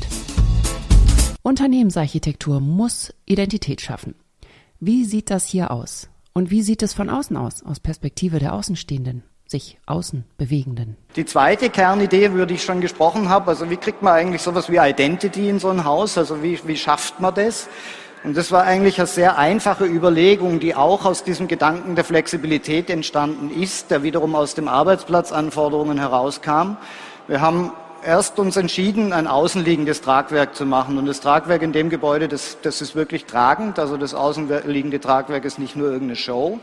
Unternehmensarchitektur 1.42 2.60
muss 2.60 3.12
Identität 3.26 3.82
schaffen. 3.82 4.14
Wie 4.80 5.06
sieht 5.06 5.32
das 5.32 5.46
hier 5.46 5.72
aus? 5.72 6.08
Und 6.34 6.52
wie 6.52 6.62
sieht 6.62 6.84
es 6.84 6.94
von 6.94 7.10
außen 7.10 7.36
aus, 7.36 7.64
aus 7.64 7.80
Perspektive 7.80 8.40
der 8.40 8.54
Außenstehenden? 8.54 9.24
sich 9.50 9.78
außen 9.86 10.26
bewegenden. 10.38 10.98
Die 11.16 11.24
zweite 11.24 11.70
Kernidee, 11.70 12.26
über 12.26 12.46
die 12.46 12.56
ich 12.56 12.64
schon 12.66 12.82
gesprochen 12.82 13.30
habe, 13.30 13.48
also 13.48 13.70
wie 13.70 13.78
kriegt 13.78 14.02
man 14.02 14.12
eigentlich 14.12 14.42
sowas 14.42 14.70
wie 14.70 14.78
Identity 14.78 15.48
in 15.48 15.60
so 15.60 15.70
ein 15.70 15.86
Haus, 15.86 16.18
also 16.18 16.44
wie, 16.44 16.60
wie 16.66 16.76
schafft 16.76 17.22
man 17.22 17.34
das? 17.34 17.70
Und 18.26 18.36
das 18.36 18.52
war 18.52 18.66
eigentlich 18.66 19.00
eine 19.00 19.08
sehr 19.08 19.38
einfache 19.38 19.86
Überlegung, 19.86 20.60
die 20.60 20.76
auch 20.76 21.06
aus 21.06 21.24
diesem 21.24 21.48
Gedanken 21.48 21.96
der 21.96 22.04
Flexibilität 22.04 22.90
entstanden 22.90 23.50
ist, 23.50 23.90
der 23.90 24.04
wiederum 24.04 24.36
aus 24.36 24.54
dem 24.54 24.68
Arbeitsplatzanforderungen 24.68 25.98
herauskam. 25.98 26.76
Wir 27.30 27.40
haben 27.40 27.72
erst 28.08 28.40
uns 28.40 28.56
entschieden, 28.56 29.12
ein 29.12 29.28
außenliegendes 29.28 30.02
Tragwerk 30.02 30.56
zu 30.56 30.66
machen. 30.66 30.98
Und 30.98 31.06
das 31.06 31.20
Tragwerk 31.20 31.62
in 31.62 31.74
dem 31.74 31.90
Gebäude, 31.90 32.30
das, 32.30 32.58
das 32.62 32.82
ist 32.82 32.96
wirklich 32.96 33.26
tragend. 33.26 33.78
Also 33.78 33.98
das 33.98 34.14
außenliegende 34.14 35.02
Tragwerk 35.02 35.44
ist 35.44 35.60
nicht 35.60 35.76
nur 35.76 35.88
irgendeine 35.88 36.16
Show. 36.16 36.60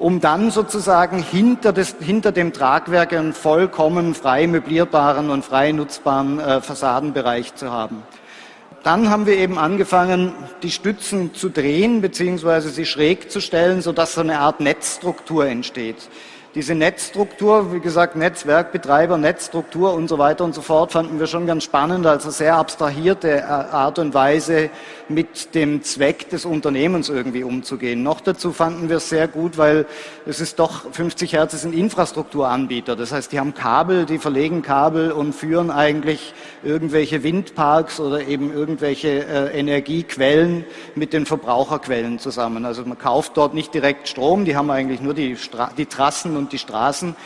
Um 0.00 0.20
dann 0.20 0.50
sozusagen 0.50 1.22
hinter, 1.22 1.72
des, 1.72 1.94
hinter 2.00 2.32
dem 2.32 2.52
Tragwerk 2.52 3.12
einen 3.12 3.32
vollkommen 3.32 4.14
frei 4.14 4.48
möblierbaren 4.48 5.30
und 5.30 5.44
frei 5.44 5.70
nutzbaren 5.70 6.40
äh, 6.40 6.60
Fassadenbereich 6.60 7.54
zu 7.54 7.70
haben. 7.70 8.02
Dann 8.82 9.08
haben 9.08 9.26
wir 9.26 9.38
eben 9.38 9.56
angefangen, 9.56 10.34
die 10.64 10.72
Stützen 10.72 11.32
zu 11.32 11.48
drehen 11.48 12.02
beziehungsweise 12.02 12.68
sie 12.68 12.84
schräg 12.84 13.30
zu 13.30 13.40
stellen, 13.40 13.80
sodass 13.80 14.14
so 14.14 14.20
eine 14.20 14.40
Art 14.40 14.58
Netzstruktur 14.58 15.46
entsteht. 15.46 16.08
Diese 16.54 16.76
Netzstruktur, 16.76 17.72
wie 17.72 17.80
gesagt, 17.80 18.14
Netzwerkbetreiber, 18.14 19.18
Netzstruktur 19.18 19.92
und 19.92 20.06
so 20.06 20.18
weiter 20.18 20.44
und 20.44 20.54
so 20.54 20.62
fort, 20.62 20.92
fanden 20.92 21.18
wir 21.18 21.26
schon 21.26 21.46
ganz 21.46 21.64
spannend, 21.64 22.06
also 22.06 22.30
sehr 22.30 22.54
abstrahierte 22.54 23.38
äh, 23.38 23.42
Art 23.42 23.98
und 23.98 24.14
Weise, 24.14 24.70
mit 25.08 25.54
dem 25.54 25.82
Zweck 25.82 26.30
des 26.30 26.44
Unternehmens 26.44 27.08
irgendwie 27.08 27.42
umzugehen. 27.42 28.02
Noch 28.02 28.20
dazu 28.20 28.52
fanden 28.52 28.88
wir 28.88 28.98
es 28.98 29.08
sehr 29.08 29.28
gut, 29.28 29.58
weil 29.58 29.84
es 30.26 30.40
ist 30.40 30.58
doch, 30.58 30.90
50 30.92 31.32
Hertz 31.32 31.54
ist 31.54 31.64
ein 31.64 31.72
Infrastrukturanbieter. 31.72 32.96
Das 32.96 33.12
heißt, 33.12 33.32
die 33.32 33.40
haben 33.40 33.52
Kabel, 33.54 34.06
die 34.06 34.18
verlegen 34.18 34.62
Kabel 34.62 35.10
und 35.12 35.34
führen 35.34 35.70
eigentlich 35.70 36.34
irgendwelche 36.62 37.22
Windparks 37.22 38.00
oder 38.00 38.26
eben 38.26 38.52
irgendwelche 38.52 39.26
äh, 39.26 39.58
Energiequellen 39.58 40.64
mit 40.94 41.12
den 41.12 41.26
Verbraucherquellen 41.26 42.18
zusammen. 42.18 42.64
Also 42.64 42.84
man 42.84 42.98
kauft 42.98 43.36
dort 43.36 43.54
nicht 43.54 43.74
direkt 43.74 44.08
Strom, 44.08 44.44
die 44.44 44.56
haben 44.56 44.70
eigentlich 44.70 45.00
nur 45.00 45.14
die, 45.14 45.36
Stra 45.36 45.70
die 45.76 45.86
Trassen 45.86 46.36
und 46.36 46.43
die 46.52 46.58
Straßen. 46.58 47.16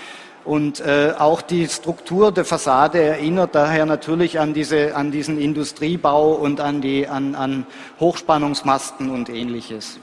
Und 0.44 0.80
äh, 0.80 1.12
auch 1.18 1.42
die 1.42 1.68
Struktur 1.68 2.32
der 2.32 2.44
Fassade 2.44 3.02
erinnert 3.02 3.54
daher 3.54 3.84
natürlich 3.84 4.40
an, 4.40 4.54
diese, 4.54 4.96
an 4.96 5.10
diesen 5.10 5.38
Industriebau 5.38 6.32
und 6.32 6.60
an, 6.60 6.80
die, 6.80 7.06
an, 7.06 7.34
an 7.34 7.66
Hochspannungsmasten 8.00 9.10
und 9.10 9.28
ähnliches. 9.28 9.98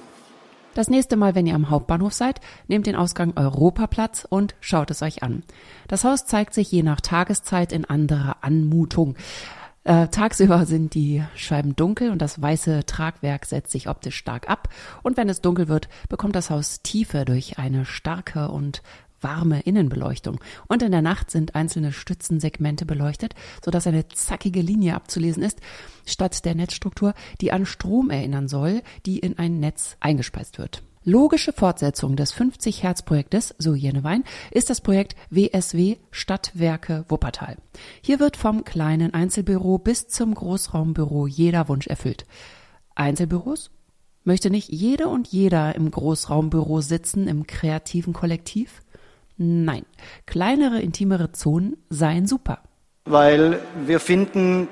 Das 0.76 0.90
nächste 0.90 1.16
Mal, 1.16 1.36
wenn 1.36 1.48
ihr 1.48 1.56
am 1.56 1.70
Hauptbahnhof 1.70 2.14
seid, 2.14 2.42
nehmt 2.68 2.86
den 2.86 2.98
Ausgang 2.98 3.34
Europaplatz 3.38 4.28
und 4.30 4.56
schaut 4.60 4.92
es 4.92 5.02
euch 5.02 5.24
an. 5.24 5.42
Das 5.88 6.04
Haus 6.04 6.26
zeigt 6.26 6.54
sich 6.54 6.70
je 6.70 6.84
nach 6.84 7.00
Tageszeit 7.00 7.72
in 7.72 7.86
anderer 7.86 8.38
Anmutung. 8.42 9.16
Äh, 9.86 10.08
tagsüber 10.08 10.66
sind 10.66 10.96
die 10.96 11.24
Scheiben 11.36 11.76
dunkel 11.76 12.10
und 12.10 12.20
das 12.20 12.42
weiße 12.42 12.88
Tragwerk 12.88 13.46
setzt 13.46 13.72
sich 13.72 13.88
optisch 13.88 14.18
stark 14.18 14.50
ab. 14.50 14.68
Und 15.04 15.16
wenn 15.16 15.30
es 15.30 15.42
dunkel 15.42 15.68
wird, 15.68 15.90
bekommt 16.10 16.36
das 16.36 16.50
Haus 16.50 16.82
Tiefe 16.82 17.24
durch 17.24 17.60
eine 17.60 17.86
starke 17.86 18.50
und 18.50 18.82
warme 19.22 19.62
Innenbeleuchtung. 19.62 20.40
Und 20.68 20.84
in 20.84 20.92
der 20.92 21.02
Nacht 21.02 21.32
sind 21.32 21.56
einzelne 21.56 21.92
Stützensegmente 21.92 22.86
beleuchtet, 22.86 23.36
sodass 23.64 23.88
eine 23.88 24.08
zackige 24.08 24.62
Linie 24.62 24.96
abzulesen 24.96 25.44
ist, 25.44 25.60
statt 26.06 26.46
der 26.46 26.56
Netzstruktur, 26.56 27.14
die 27.42 27.52
an 27.52 27.66
Strom 27.66 28.10
erinnern 28.10 28.48
soll, 28.48 28.82
die 29.06 29.20
in 29.20 29.38
ein 29.38 29.60
Netz 29.60 29.98
eingespeist 30.00 30.58
wird. 30.58 30.84
Logische 31.08 31.54
Fortsetzung 31.54 32.16
des 32.16 32.34
50-Hertz-Projektes, 32.34 33.54
so 33.60 33.76
Jene 33.76 34.04
Wein, 34.04 34.24
ist 34.50 34.72
das 34.72 34.82
Projekt 34.82 35.16
WSW 35.30 35.98
Stadtwerke 36.10 37.06
Wuppertal. 37.10 37.58
Hier 38.02 38.20
wird 38.20 38.38
vom 38.38 38.64
kleinen 38.64 39.14
Einzelbüro 39.14 39.78
bis 39.78 40.08
zum 40.08 40.34
Großraumbüro 40.34 41.28
jeder 41.28 41.70
Wunsch 41.70 41.86
erfüllt. 41.86 42.26
Einzelbüros? 42.96 43.70
Möchte 44.24 44.50
nicht 44.50 44.70
jede 44.70 45.08
und 45.08 45.28
jeder 45.28 45.76
im 45.76 45.92
Großraumbüro 45.92 46.82
sitzen, 46.82 47.28
im 47.28 47.46
kreativen 47.46 48.14
Kollektiv? 48.14 48.82
Nein, 49.38 49.86
kleinere, 50.26 50.82
intimere 50.82 51.32
Zonen 51.32 51.78
seien 51.90 52.26
super. 52.26 52.60
Weil 53.06 53.60
wir 53.86 54.00
finden, 54.00 54.68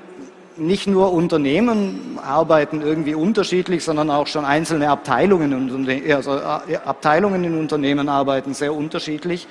nicht 0.56 0.86
nur 0.86 1.12
Unternehmen 1.12 2.18
arbeiten 2.22 2.80
irgendwie 2.80 3.14
unterschiedlich, 3.14 3.84
sondern 3.84 4.10
auch 4.10 4.26
schon 4.26 4.44
einzelne 4.44 4.88
Abteilungen, 4.88 5.86
also 6.12 6.36
äh, 6.36 6.76
Abteilungen 6.84 7.44
in 7.44 7.58
Unternehmen 7.58 8.08
arbeiten 8.08 8.54
sehr 8.54 8.74
unterschiedlich. 8.74 9.48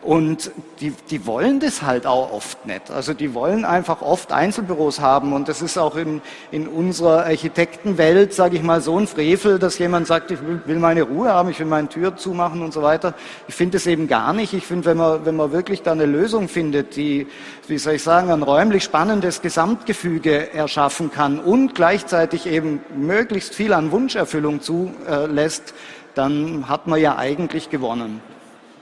Und 0.00 0.52
die, 0.80 0.94
die 1.10 1.26
wollen 1.26 1.58
das 1.58 1.82
halt 1.82 2.06
auch 2.06 2.32
oft 2.32 2.66
nicht. 2.66 2.88
Also 2.90 3.14
die 3.14 3.34
wollen 3.34 3.64
einfach 3.64 4.00
oft 4.00 4.30
Einzelbüros 4.32 5.00
haben. 5.00 5.32
Und 5.32 5.48
das 5.48 5.60
ist 5.60 5.76
auch 5.76 5.96
in, 5.96 6.22
in 6.52 6.68
unserer 6.68 7.24
Architektenwelt, 7.24 8.32
sage 8.32 8.56
ich 8.56 8.62
mal, 8.62 8.80
so 8.80 8.96
ein 8.96 9.08
Frevel, 9.08 9.58
dass 9.58 9.78
jemand 9.78 10.06
sagt, 10.06 10.30
ich 10.30 10.38
will, 10.40 10.78
meine 10.78 11.02
Ruhe 11.02 11.30
haben, 11.30 11.50
ich 11.50 11.58
will 11.58 11.66
meine 11.66 11.88
Tür 11.88 12.16
zumachen 12.16 12.62
und 12.62 12.72
so 12.72 12.82
weiter. 12.82 13.14
Ich 13.48 13.56
finde 13.56 13.78
es 13.78 13.88
eben 13.88 14.06
gar 14.06 14.32
nicht. 14.32 14.54
Ich 14.54 14.66
finde, 14.66 14.84
wenn 14.84 14.98
man, 14.98 15.26
wenn 15.26 15.34
man 15.34 15.50
wirklich 15.50 15.82
da 15.82 15.92
eine 15.92 16.06
Lösung 16.06 16.48
findet, 16.48 16.94
die, 16.94 17.26
wie 17.66 17.78
soll 17.78 17.94
ich 17.94 18.02
sagen, 18.04 18.30
ein 18.30 18.44
räumlich 18.44 18.84
spannendes 18.84 19.42
Gesamtgefüge 19.42 20.54
erschaffen 20.54 21.10
kann 21.10 21.40
und 21.40 21.74
gleichzeitig 21.74 22.46
eben 22.46 22.80
möglichst 22.96 23.52
viel 23.52 23.72
an 23.72 23.90
Wunscherfüllung 23.90 24.60
zulässt, 24.60 25.74
dann 26.14 26.68
hat 26.68 26.86
man 26.86 27.00
ja 27.00 27.16
eigentlich 27.16 27.68
gewonnen 27.68 28.20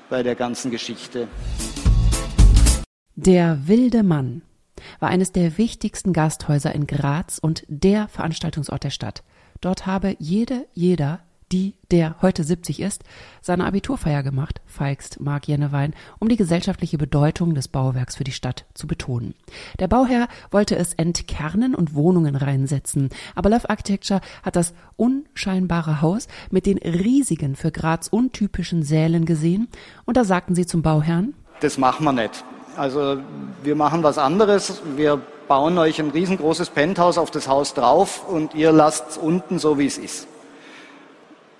bei 0.08 0.22
der 0.22 0.34
ganzen 0.34 0.70
Geschichte. 0.70 1.28
Der 3.14 3.66
wilde 3.66 4.02
Mann 4.02 4.42
war 5.00 5.08
eines 5.08 5.32
der 5.32 5.58
wichtigsten 5.58 6.12
Gasthäuser 6.12 6.74
in 6.74 6.86
Graz 6.86 7.38
und 7.38 7.64
der 7.68 8.08
Veranstaltungsort 8.08 8.84
der 8.84 8.90
Stadt. 8.90 9.24
Dort 9.60 9.86
habe 9.86 10.16
jede, 10.18 10.66
jeder 10.74 11.20
die, 11.52 11.74
der 11.90 12.16
heute 12.22 12.42
70 12.42 12.80
ist, 12.80 13.04
seine 13.40 13.66
Abiturfeier 13.66 14.22
gemacht, 14.22 14.60
feigst 14.66 15.20
Mark 15.20 15.46
Jennewein, 15.46 15.94
um 16.18 16.28
die 16.28 16.36
gesellschaftliche 16.36 16.98
Bedeutung 16.98 17.54
des 17.54 17.68
Bauwerks 17.68 18.16
für 18.16 18.24
die 18.24 18.32
Stadt 18.32 18.64
zu 18.74 18.86
betonen. 18.86 19.34
Der 19.78 19.86
Bauherr 19.86 20.28
wollte 20.50 20.76
es 20.76 20.94
entkernen 20.94 21.74
und 21.74 21.94
Wohnungen 21.94 22.34
reinsetzen, 22.34 23.10
aber 23.34 23.50
Love 23.50 23.70
Architecture 23.70 24.20
hat 24.42 24.56
das 24.56 24.74
unscheinbare 24.96 26.00
Haus 26.00 26.26
mit 26.50 26.66
den 26.66 26.78
riesigen, 26.78 27.54
für 27.54 27.70
Graz 27.70 28.08
untypischen 28.08 28.82
Sälen 28.82 29.24
gesehen 29.24 29.68
und 30.04 30.16
da 30.16 30.24
sagten 30.24 30.54
sie 30.54 30.66
zum 30.66 30.82
Bauherrn, 30.82 31.34
das 31.60 31.78
machen 31.78 32.04
wir 32.04 32.12
nicht. 32.12 32.44
Also 32.76 33.18
wir 33.62 33.74
machen 33.74 34.02
was 34.02 34.18
anderes. 34.18 34.82
Wir 34.96 35.20
bauen 35.48 35.78
euch 35.78 35.98
ein 35.98 36.10
riesengroßes 36.10 36.70
Penthouse 36.70 37.16
auf 37.16 37.30
das 37.30 37.48
Haus 37.48 37.72
drauf 37.72 38.28
und 38.28 38.54
ihr 38.54 38.72
lasst 38.72 39.10
es 39.10 39.16
unten 39.16 39.58
so, 39.58 39.78
wie 39.78 39.86
es 39.86 39.96
ist. 39.96 40.28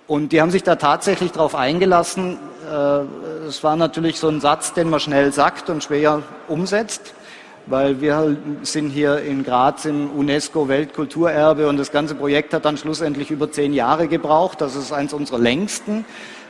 Und 0.07 0.31
die 0.31 0.41
haben 0.41 0.51
sich 0.51 0.63
da 0.63 0.77
tatsächlich 0.77 1.33
darauf 1.33 1.53
eingelassen. 1.53 2.39
Äh, 2.65 3.47
es 3.47 3.61
war 3.63 3.75
natürlich 3.75 4.19
so 4.19 4.29
ein 4.29 4.39
Satz, 4.39 4.73
den 4.73 4.89
man 4.89 5.01
schnell 5.01 5.33
sagt 5.33 5.69
und 5.69 5.83
schwer 5.83 6.23
umsetzt, 6.47 7.13
weil 7.65 7.99
wir 7.99 8.37
sind 8.63 8.89
hier 8.89 9.19
in 9.19 9.43
Graz 9.43 9.83
im 9.83 10.09
UNESCO-Weltkulturerbe 10.11 11.67
und 11.67 11.75
das 11.75 11.91
ganze 11.91 12.15
Projekt 12.15 12.53
hat 12.53 12.63
dann 12.63 12.77
schlussendlich 12.77 13.31
über 13.31 13.51
zehn 13.51 13.73
Jahre 13.73 14.07
gebraucht. 14.07 14.61
Das 14.61 14.75
ist 14.75 14.93
eins 14.93 15.11
unserer 15.11 15.39
längsten. 15.39 16.05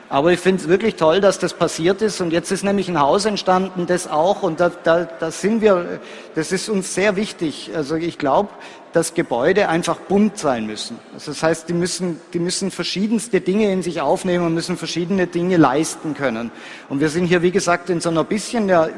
Aber 0.09 0.31
ich 0.31 0.39
finde 0.39 0.61
es 0.61 0.69
wirklich 0.69 0.95
toll, 0.95 1.19
dass 1.19 1.39
das 1.39 1.53
passiert 1.53 2.01
ist. 2.01 2.21
Und 2.21 2.31
jetzt 2.31 2.51
ist 2.51 2.63
nämlich 2.63 2.87
ein 2.87 2.99
Haus 2.99 3.25
entstanden, 3.25 3.87
das 3.87 4.07
auch, 4.07 4.43
und 4.43 4.59
da, 4.59 4.71
da, 4.83 5.03
da 5.03 5.31
sind 5.31 5.61
wir, 5.61 5.99
das 6.35 6.51
ist 6.51 6.69
uns 6.69 6.93
sehr 6.93 7.15
wichtig. 7.15 7.71
Also 7.75 7.95
ich 7.95 8.17
glaube, 8.17 8.49
dass 8.97 9.13
Gebäude 9.13 9.69
einfach 9.69 9.97
bunt 9.97 10.39
sein 10.39 10.65
müssen. 10.65 10.97
Also 11.13 11.29
das 11.29 11.43
heißt, 11.43 11.69
die 11.69 11.73
müssen, 11.73 12.19
die 12.33 12.39
müssen 12.39 12.71
verschiedenste 12.71 13.41
Dinge 13.41 13.71
in 13.71 13.83
sich 13.83 14.01
aufnehmen 14.01 14.43
und 14.43 14.55
müssen 14.55 14.75
verschiedene 14.75 15.27
Dinge 15.27 15.57
leisten 15.57 16.15
können. 16.15 16.49
Und 16.89 16.99
wir 16.99 17.09
sind 17.09 17.27
hier, 17.27 17.43
wie 17.43 17.51
gesagt, 17.51 17.91
in 17.91 18.01
so 18.01 18.09
einer 18.09 18.23
bisschen, 18.23 18.67
der, 18.67 18.89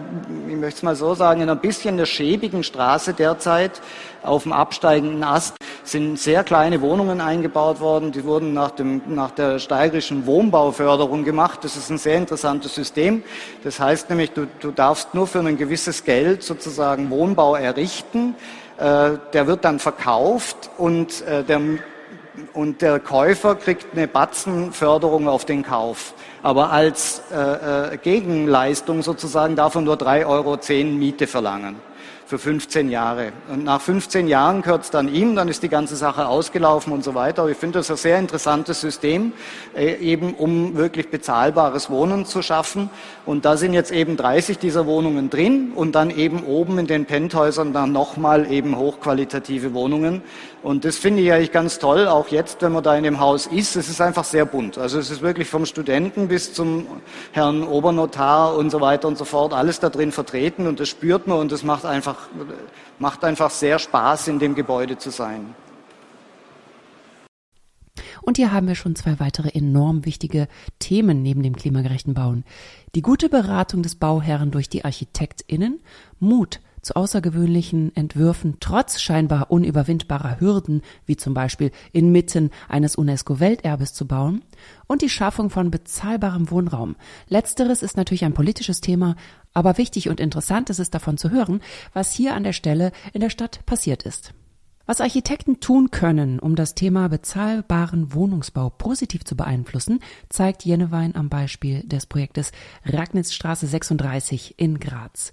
ich 0.48 0.56
möchte 0.56 0.78
es 0.78 0.84
mal 0.84 0.96
so 0.96 1.16
sagen, 1.16 1.42
in 1.42 1.50
einer 1.50 1.60
bisschen 1.60 1.98
der 1.98 2.06
schäbigen 2.06 2.64
Straße 2.64 3.14
derzeit 3.14 3.82
auf 4.24 4.44
dem 4.44 4.54
absteigenden 4.54 5.24
Ast 5.24 5.56
sind 5.84 6.18
sehr 6.18 6.46
kleine 6.46 6.82
Wohnungen 6.82 7.20
eingebaut 7.20 7.82
worden. 7.82 8.14
Die 8.14 8.24
wurden 8.24 8.54
nach, 8.54 8.72
dem, 8.72 9.02
nach 9.08 9.32
der 9.32 9.60
steigerischen 9.60 10.26
Wohnbauförderung 10.26 11.26
gemacht. 11.26 11.64
Das 11.64 11.76
ist 11.76 11.90
ein 11.90 11.98
sehr 11.98 12.18
interessantes 12.18 12.74
System. 12.74 13.24
Das 13.66 13.82
heißt 13.82 14.10
nämlich, 14.10 14.32
du, 14.32 14.48
du 14.62 14.72
darfst 14.72 15.14
nur 15.14 15.28
für 15.28 15.40
ein 15.40 15.58
gewisses 15.58 16.06
Geld 16.06 16.44
sozusagen 16.44 17.10
Wohnbau 17.10 17.56
errichten. 17.56 18.36
Äh, 18.80 19.18
der 19.34 19.48
wird 19.48 19.66
dann 19.66 19.80
verkauft 19.80 20.70
und 20.78 21.22
äh, 21.28 21.44
der, 21.44 21.60
und 22.54 22.82
der 22.82 23.00
Käufer 23.00 23.56
kriegt 23.56 23.88
eine 23.92 24.08
Batzenförderung 24.08 25.28
auf 25.28 25.44
den 25.44 25.64
Kauf. 25.64 26.14
Aber 26.44 26.72
als 26.72 27.22
äh, 27.32 27.94
äh 27.94 27.98
Gegenleistung 27.98 29.02
sozusagen 29.02 29.58
darf 29.58 29.76
er 29.76 29.82
nur 29.82 29.96
3,10 29.96 30.26
Euro 30.28 30.58
Miete 30.98 31.28
verlangen 31.28 31.89
für 32.30 32.38
15 32.38 32.92
Jahre. 32.92 33.32
Und 33.52 33.64
nach 33.64 33.82
15 33.82 34.28
Jahren 34.28 34.62
gehört 34.62 34.84
es 34.84 34.92
dann 34.92 35.12
ihm, 35.12 35.36
dann 35.36 35.48
ist 35.48 35.64
die 35.64 35.68
ganze 35.68 35.96
Sache 35.96 36.28
ausgelaufen 36.28 36.94
und 36.94 37.04
so 37.04 37.16
weiter. 37.16 37.42
Aber 37.42 37.50
ich 37.50 37.58
finde 37.58 37.80
das 37.80 37.90
ein 37.90 37.98
sehr 37.98 38.20
interessantes 38.20 38.82
System, 38.82 39.34
äh, 39.76 39.96
eben 39.96 40.36
um 40.36 40.76
wirklich 40.76 41.10
bezahlbares 41.10 41.90
Wohnen 41.90 42.26
zu 42.26 42.44
schaffen. 42.44 42.92
Und 43.26 43.46
da 43.46 43.58
sind 43.58 43.74
jetzt 43.74 43.92
eben 43.92 44.16
30 44.16 44.60
dieser 44.60 44.86
Wohnungen 44.86 45.32
drin 45.32 45.72
und 45.74 45.96
dann 45.96 46.12
eben 46.12 46.44
oben 46.44 46.78
in 46.78 46.86
den 46.86 47.06
Penthäusern 47.06 47.74
dann 47.74 47.94
nochmal 47.94 48.52
eben 48.52 48.78
hochqualitative 48.78 49.74
Wohnungen. 49.74 50.22
Und 50.62 50.84
das 50.84 50.98
finde 50.98 51.22
ich 51.22 51.32
eigentlich 51.32 51.54
ganz 51.54 51.80
toll, 51.80 52.08
auch 52.08 52.28
jetzt, 52.28 52.62
wenn 52.62 52.74
man 52.74 52.84
da 52.84 52.96
in 52.96 53.04
dem 53.04 53.20
Haus 53.20 53.48
ist. 53.48 53.78
Es 53.78 53.88
ist 53.88 54.02
einfach 54.02 54.26
sehr 54.26 54.46
bunt. 54.46 54.78
Also 54.78 55.00
es 55.00 55.10
ist 55.10 55.22
wirklich 55.22 55.48
vom 55.48 55.66
Studenten 55.66 56.28
bis 56.28 56.54
zum 56.54 56.86
Herrn 57.32 57.64
Obernotar 57.64 58.58
und 58.58 58.70
so 58.70 58.82
weiter 58.82 59.08
und 59.08 59.18
so 59.18 59.24
fort 59.24 59.54
alles 59.54 59.80
da 59.80 59.90
drin 59.90 60.12
vertreten 60.12 60.68
und 60.68 60.80
das 60.80 60.90
spürt 60.90 61.28
man 61.28 61.40
und 61.40 61.52
das 61.52 61.64
macht 61.64 61.86
einfach, 61.86 62.28
macht 63.00 63.24
einfach 63.24 63.52
sehr 63.52 63.80
Spaß, 63.80 64.28
in 64.28 64.40
dem 64.40 64.54
Gebäude 64.54 64.98
zu 64.98 65.12
sein. 65.12 65.56
Und 68.22 68.38
hier 68.38 68.52
haben 68.52 68.68
wir 68.68 68.76
schon 68.76 68.96
zwei 68.96 69.20
weitere 69.20 69.50
enorm 69.50 70.06
wichtige 70.06 70.48
Themen 70.78 71.22
neben 71.22 71.42
dem 71.42 71.56
klimagerechten 71.56 72.14
Bauen. 72.14 72.44
Die 72.96 73.02
gute 73.02 73.30
Beratung 73.30 73.82
des 73.82 73.96
Bauherren 73.96 74.52
durch 74.52 74.68
die 74.68 74.84
ArchitektInnen, 74.84 75.80
Mut 76.20 76.60
zu 76.82 76.96
außergewöhnlichen 76.96 77.96
Entwürfen 77.96 78.58
trotz 78.60 79.00
scheinbar 79.00 79.52
unüberwindbarer 79.52 80.40
Hürden, 80.40 80.82
wie 81.06 81.18
zum 81.18 81.34
Beispiel 81.34 81.72
inmitten 81.92 82.50
eines 82.68 82.96
UNESCO-Welterbes 82.96 83.94
zu 83.94 84.08
bauen, 84.08 84.44
und 84.88 85.02
die 85.02 85.10
Schaffung 85.10 85.50
von 85.50 85.72
bezahlbarem 85.72 86.50
Wohnraum. 86.52 86.96
Letzteres 87.28 87.84
ist 87.84 87.98
natürlich 87.98 88.26
ein 88.26 88.34
politisches 88.34 88.82
Thema, 88.82 89.16
aber 89.54 89.78
wichtig 89.78 90.10
und 90.10 90.20
interessant 90.20 90.70
ist 90.70 90.80
es 90.80 90.90
davon 90.90 91.18
zu 91.18 91.30
hören, 91.30 91.62
was 91.94 92.14
hier 92.14 92.36
an 92.36 92.44
der 92.44 92.54
Stelle 92.54 92.92
in 93.14 93.22
der 93.22 93.30
Stadt 93.30 93.66
passiert 93.66 94.04
ist. 94.04 94.34
Was 94.90 95.02
Architekten 95.02 95.60
tun 95.60 95.92
können, 95.92 96.40
um 96.40 96.56
das 96.56 96.74
Thema 96.74 97.10
bezahlbaren 97.10 98.12
Wohnungsbau 98.16 98.72
positiv 98.72 99.24
zu 99.24 99.38
beeinflussen, 99.38 100.00
zeigt 100.30 100.66
Jennewein 100.66 101.16
am 101.16 101.30
Beispiel 101.30 101.84
des 101.84 102.08
Projektes 102.08 102.52
Ragnitzstraße 102.86 103.68
36 103.68 104.56
in 104.58 104.80
Graz. 104.80 105.32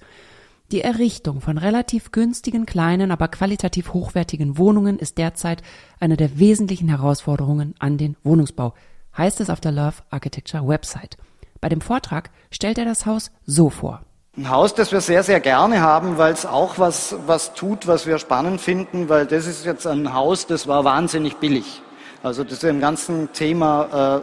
Die 0.73 0.81
Errichtung 0.81 1.41
von 1.41 1.59
relativ 1.59 2.11
günstigen, 2.11 2.67
kleinen, 2.67 3.13
aber 3.13 3.29
qualitativ 3.29 3.93
hochwertigen 3.93 4.59
Wohnungen 4.59 4.99
ist 4.99 5.17
derzeit 5.17 5.63
eine 6.01 6.17
der 6.17 6.41
wesentlichen 6.41 6.89
Herausforderungen 6.89 7.77
an 7.79 7.99
den 7.99 8.17
Wohnungsbau, 8.25 8.75
heißt 9.17 9.41
es 9.41 9.49
auf 9.49 9.61
der 9.61 9.71
Love 9.71 10.03
Architecture 10.11 10.67
Website. 10.67 11.19
Bei 11.61 11.69
dem 11.69 11.81
Vortrag 11.81 12.31
stellt 12.51 12.79
er 12.79 12.85
das 12.85 13.07
Haus 13.07 13.31
so 13.45 13.71
vor. 13.71 14.03
Ein 14.37 14.51
Haus, 14.51 14.75
das 14.75 14.91
wir 14.91 15.01
sehr, 15.01 15.23
sehr 15.23 15.39
gerne 15.39 15.81
haben, 15.81 16.19
weil 16.19 16.33
es 16.33 16.45
auch 16.45 16.81
was, 16.81 17.15
was 17.27 17.55
tut, 17.55 17.87
was 17.87 18.07
wir 18.09 18.19
spannend 18.19 18.61
finden, 18.61 19.09
weil 19.09 19.25
das 19.25 19.47
ist 19.47 19.65
jetzt 19.65 19.87
ein 19.87 20.13
Haus, 20.15 20.49
das 20.49 20.67
war 20.67 20.85
wahnsinnig 20.85 21.37
billig. 21.37 21.81
Also 22.27 22.43
das 22.43 22.55
ist 22.55 22.65
im 22.65 22.81
ganzen 22.81 23.33
Thema 23.33 24.21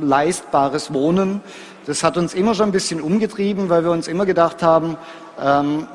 äh, 0.00 0.02
leistbares 0.02 0.94
Wohnen. 0.94 1.42
Das 1.84 2.02
hat 2.02 2.16
uns 2.16 2.32
immer 2.32 2.54
schon 2.54 2.70
ein 2.70 2.72
bisschen 2.72 3.02
umgetrieben, 3.02 3.68
weil 3.68 3.84
wir 3.84 3.90
uns 3.90 4.08
immer 4.08 4.24
gedacht 4.24 4.62
haben, 4.62 4.96
ähm, 5.38 5.86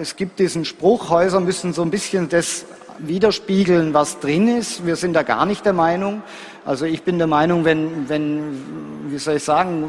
es 0.00 0.14
gibt 0.14 0.38
diesen 0.38 0.64
Spruch, 0.64 1.10
Häuser 1.10 1.40
müssen 1.40 1.72
so 1.72 1.82
ein 1.82 1.90
bisschen 1.90 2.28
das 2.28 2.66
widerspiegeln, 2.98 3.94
was 3.94 4.20
drin 4.20 4.46
ist. 4.46 4.86
Wir 4.86 4.94
sind 4.94 5.14
da 5.14 5.24
gar 5.24 5.44
nicht 5.44 5.66
der 5.66 5.72
Meinung. 5.72 6.22
Also 6.64 6.84
ich 6.84 7.02
bin 7.02 7.18
der 7.18 7.26
Meinung, 7.26 7.64
wenn, 7.64 8.08
wenn 8.08 9.10
wie 9.10 9.18
soll 9.18 9.38
ich 9.38 9.42
sagen, 9.42 9.88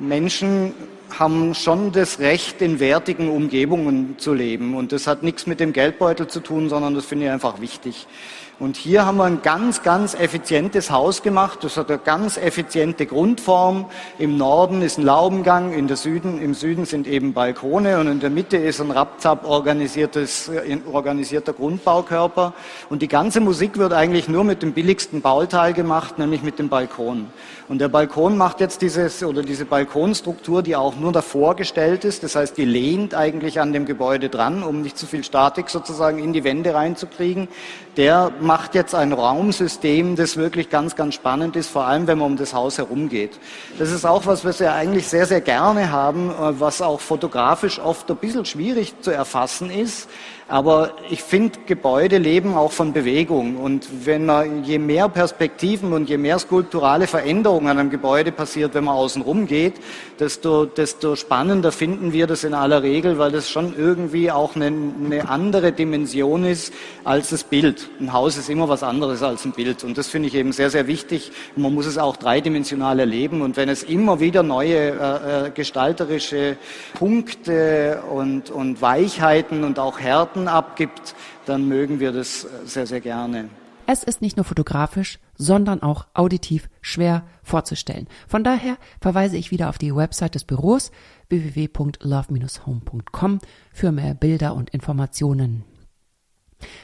Menschen 0.00 0.74
haben 1.16 1.54
schon 1.54 1.92
das 1.92 2.18
Recht, 2.18 2.60
in 2.62 2.80
wertigen 2.80 3.30
Umgebungen 3.30 4.16
zu 4.18 4.34
leben. 4.34 4.74
Und 4.74 4.90
das 4.90 5.06
hat 5.06 5.22
nichts 5.22 5.46
mit 5.46 5.60
dem 5.60 5.72
Geldbeutel 5.72 6.26
zu 6.26 6.40
tun, 6.40 6.68
sondern 6.68 6.96
das 6.96 7.06
finde 7.06 7.26
ich 7.26 7.30
einfach 7.30 7.60
wichtig. 7.60 8.08
Und 8.58 8.78
hier 8.78 9.04
haben 9.04 9.18
wir 9.18 9.24
ein 9.24 9.42
ganz, 9.42 9.82
ganz 9.82 10.14
effizientes 10.14 10.90
Haus 10.90 11.22
gemacht. 11.22 11.58
Das 11.60 11.76
hat 11.76 11.90
eine 11.90 11.98
ganz 11.98 12.38
effiziente 12.38 13.04
Grundform. 13.04 13.84
Im 14.18 14.38
Norden 14.38 14.80
ist 14.80 14.96
ein 14.96 15.04
Laubengang, 15.04 15.74
in 15.74 15.88
der 15.88 15.98
Süden, 15.98 16.40
im 16.40 16.54
Süden 16.54 16.86
sind 16.86 17.06
eben 17.06 17.34
Balkone 17.34 18.00
und 18.00 18.06
in 18.06 18.18
der 18.18 18.30
Mitte 18.30 18.56
ist 18.56 18.80
ein 18.80 18.90
Rapzap 18.90 19.44
äh, 19.44 20.78
organisierter 20.90 21.52
Grundbaukörper. 21.52 22.54
Und 22.88 23.02
die 23.02 23.08
ganze 23.08 23.40
Musik 23.42 23.76
wird 23.76 23.92
eigentlich 23.92 24.26
nur 24.26 24.42
mit 24.42 24.62
dem 24.62 24.72
billigsten 24.72 25.20
Bauteil 25.20 25.74
gemacht, 25.74 26.18
nämlich 26.18 26.42
mit 26.42 26.58
dem 26.58 26.70
Balkon. 26.70 27.26
Und 27.68 27.80
der 27.80 27.88
Balkon 27.88 28.38
macht 28.38 28.60
jetzt 28.60 28.80
dieses, 28.80 29.22
oder 29.22 29.42
diese 29.42 29.66
Balkonstruktur, 29.66 30.62
die 30.62 30.76
auch 30.76 30.96
nur 30.96 31.12
davor 31.12 31.56
gestellt 31.56 32.06
ist. 32.06 32.22
Das 32.22 32.36
heißt, 32.36 32.56
die 32.56 32.64
lehnt 32.64 33.12
eigentlich 33.12 33.60
an 33.60 33.74
dem 33.74 33.84
Gebäude 33.84 34.30
dran, 34.30 34.62
um 34.62 34.80
nicht 34.80 34.96
zu 34.96 35.04
viel 35.04 35.24
Statik 35.24 35.68
sozusagen 35.68 36.18
in 36.18 36.32
die 36.32 36.44
Wände 36.44 36.72
reinzukriegen. 36.72 37.48
Der 37.96 38.30
macht 38.46 38.74
jetzt 38.74 38.94
ein 38.94 39.12
Raumsystem, 39.12 40.16
das 40.16 40.36
wirklich 40.36 40.70
ganz, 40.70 40.96
ganz 40.96 41.14
spannend 41.14 41.56
ist, 41.56 41.68
vor 41.68 41.86
allem 41.86 42.06
wenn 42.06 42.18
man 42.18 42.32
um 42.32 42.36
das 42.36 42.54
Haus 42.54 42.78
herumgeht. 42.78 43.38
Das 43.78 43.90
ist 43.90 44.04
auch 44.04 44.24
was, 44.26 44.44
was 44.44 44.60
wir 44.60 44.72
eigentlich 44.72 45.08
sehr, 45.08 45.26
sehr 45.26 45.40
gerne 45.40 45.90
haben, 45.90 46.30
äh, 46.30 46.60
was 46.60 46.80
auch 46.80 47.00
fotografisch 47.00 47.78
oft 47.78 48.10
ein 48.10 48.16
bisschen 48.16 48.44
schwierig 48.44 48.94
zu 49.00 49.10
erfassen 49.10 49.70
ist. 49.70 50.08
Aber 50.48 50.92
ich 51.10 51.24
finde, 51.24 51.58
Gebäude 51.66 52.18
leben 52.18 52.54
auch 52.54 52.70
von 52.70 52.92
Bewegung. 52.92 53.56
Und 53.56 54.06
wenn 54.06 54.26
man, 54.26 54.62
je 54.62 54.78
mehr 54.78 55.08
Perspektiven 55.08 55.92
und 55.92 56.08
je 56.08 56.18
mehr 56.18 56.38
skulpturale 56.38 57.08
Veränderungen 57.08 57.66
an 57.66 57.80
einem 57.80 57.90
Gebäude 57.90 58.30
passiert, 58.30 58.72
wenn 58.74 58.84
man 58.84 58.94
außen 58.94 59.22
rum 59.22 59.48
geht, 59.48 59.74
desto, 60.20 60.64
desto 60.64 61.16
spannender 61.16 61.72
finden 61.72 62.12
wir 62.12 62.28
das 62.28 62.44
in 62.44 62.54
aller 62.54 62.84
Regel, 62.84 63.18
weil 63.18 63.32
das 63.32 63.50
schon 63.50 63.74
irgendwie 63.76 64.30
auch 64.30 64.54
eine, 64.54 64.66
eine 64.66 65.28
andere 65.28 65.72
Dimension 65.72 66.44
ist 66.44 66.72
als 67.02 67.30
das 67.30 67.42
Bild. 67.42 67.90
Ein 67.98 68.12
Haus 68.12 68.35
ist 68.36 68.48
immer 68.48 68.68
was 68.68 68.82
anderes 68.82 69.22
als 69.22 69.44
ein 69.44 69.52
Bild. 69.52 69.84
Und 69.84 69.98
das 69.98 70.08
finde 70.08 70.28
ich 70.28 70.34
eben 70.34 70.52
sehr, 70.52 70.70
sehr 70.70 70.86
wichtig. 70.86 71.32
Man 71.56 71.74
muss 71.74 71.86
es 71.86 71.98
auch 71.98 72.16
dreidimensional 72.16 72.98
erleben. 72.98 73.42
Und 73.42 73.56
wenn 73.56 73.68
es 73.68 73.82
immer 73.82 74.20
wieder 74.20 74.42
neue 74.42 74.90
äh, 74.90 75.46
äh 75.46 75.50
gestalterische 75.50 76.56
Punkte 76.94 78.02
und, 78.10 78.50
und 78.50 78.82
Weichheiten 78.82 79.64
und 79.64 79.78
auch 79.78 80.00
Härten 80.00 80.48
abgibt, 80.48 81.14
dann 81.46 81.68
mögen 81.68 82.00
wir 82.00 82.12
das 82.12 82.44
äh, 82.44 82.48
sehr, 82.66 82.86
sehr 82.86 83.00
gerne. 83.00 83.48
Es 83.86 84.02
ist 84.02 84.20
nicht 84.20 84.36
nur 84.36 84.44
fotografisch, 84.44 85.18
sondern 85.36 85.82
auch 85.82 86.06
auditiv 86.12 86.68
schwer 86.80 87.22
vorzustellen. 87.44 88.08
Von 88.26 88.42
daher 88.42 88.78
verweise 89.00 89.36
ich 89.36 89.52
wieder 89.52 89.68
auf 89.68 89.78
die 89.78 89.94
Website 89.94 90.34
des 90.34 90.42
Büros 90.42 90.90
www.love-home.com 91.28 93.38
für 93.72 93.92
mehr 93.92 94.14
Bilder 94.14 94.54
und 94.54 94.70
Informationen. 94.70 95.75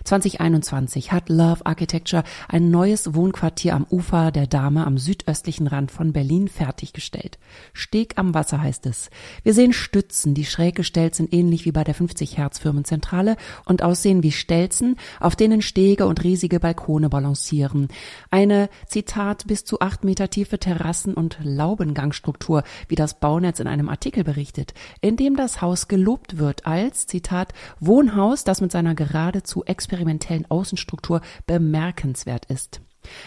2021 0.04 1.12
hat 1.12 1.28
Love 1.28 1.64
Architecture 1.64 2.24
ein 2.48 2.70
neues 2.70 3.14
Wohnquartier 3.14 3.74
am 3.74 3.86
Ufer 3.90 4.30
der 4.30 4.46
Dame 4.46 4.86
am 4.86 4.98
südöstlichen 4.98 5.66
Rand 5.66 5.90
von 5.90 6.12
Berlin 6.12 6.48
fertiggestellt. 6.48 7.38
Steg 7.72 8.18
am 8.18 8.34
Wasser 8.34 8.60
heißt 8.60 8.86
es. 8.86 9.10
Wir 9.42 9.54
sehen 9.54 9.72
Stützen, 9.72 10.34
die 10.34 10.44
schräg 10.44 10.74
gestellt 10.74 11.14
sind, 11.14 11.32
ähnlich 11.32 11.64
wie 11.64 11.72
bei 11.72 11.84
der 11.84 11.94
50 11.94 12.36
Hertz 12.36 12.58
Firmenzentrale 12.58 13.36
und 13.64 13.82
aussehen 13.82 14.22
wie 14.22 14.32
Stelzen, 14.32 14.96
auf 15.20 15.36
denen 15.36 15.62
Stege 15.62 16.06
und 16.06 16.22
riesige 16.22 16.60
Balkone 16.60 17.08
balancieren. 17.08 17.88
Eine, 18.30 18.68
Zitat, 18.86 19.46
bis 19.46 19.64
zu 19.64 19.80
acht 19.80 20.04
Meter 20.04 20.30
tiefe 20.30 20.58
Terrassen- 20.58 21.14
und 21.14 21.38
Laubengangstruktur, 21.42 22.64
wie 22.88 22.94
das 22.94 23.20
Baunetz 23.20 23.60
in 23.60 23.66
einem 23.66 23.88
Artikel 23.88 24.24
berichtet, 24.24 24.74
in 25.00 25.16
dem 25.16 25.36
das 25.36 25.62
Haus 25.62 25.88
gelobt 25.88 26.38
wird 26.38 26.66
als, 26.66 27.06
Zitat, 27.06 27.52
Wohnhaus, 27.80 28.44
das 28.44 28.60
mit 28.60 28.72
seiner 28.72 28.94
geradezu 28.94 29.61
experimentellen 29.64 30.50
Außenstruktur 30.50 31.20
bemerkenswert 31.46 32.46
ist. 32.46 32.80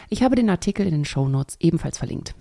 Ich 0.10 0.24
habe 0.24 0.36
den 0.36 0.50
Artikel 0.50 0.86
in 0.86 0.92
den 0.92 1.06
Shownotes 1.06 1.58
ebenfalls 1.60 1.98
verlinkt. 1.98 2.36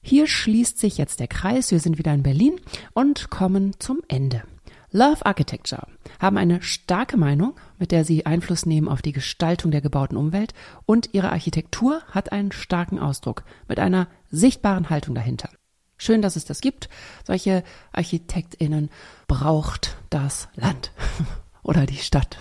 Hier 0.00 0.26
schließt 0.26 0.78
sich 0.78 0.96
jetzt 0.96 1.20
der 1.20 1.28
Kreis. 1.28 1.70
Wir 1.70 1.80
sind 1.80 1.98
wieder 1.98 2.14
in 2.14 2.22
Berlin 2.22 2.60
und 2.94 3.30
kommen 3.30 3.78
zum 3.78 4.00
Ende. 4.08 4.42
Love 4.90 5.26
Architecture 5.26 5.86
haben 6.18 6.38
eine 6.38 6.62
starke 6.62 7.18
Meinung, 7.18 7.54
mit 7.78 7.92
der 7.92 8.04
sie 8.04 8.24
Einfluss 8.24 8.64
nehmen 8.64 8.88
auf 8.88 9.02
die 9.02 9.12
Gestaltung 9.12 9.70
der 9.70 9.82
gebauten 9.82 10.16
Umwelt 10.16 10.54
und 10.86 11.10
ihre 11.12 11.30
Architektur 11.30 12.00
hat 12.10 12.32
einen 12.32 12.52
starken 12.52 12.98
Ausdruck 12.98 13.44
mit 13.68 13.78
einer 13.78 14.08
sichtbaren 14.30 14.88
Haltung 14.88 15.14
dahinter. 15.14 15.50
Schön, 15.98 16.22
dass 16.22 16.36
es 16.36 16.46
das 16.46 16.62
gibt. 16.62 16.88
Solche 17.26 17.64
Architektinnen 17.92 18.88
braucht 19.26 19.98
das 20.08 20.48
Land 20.54 20.92
oder 21.62 21.84
die 21.84 21.96
Stadt. 21.96 22.38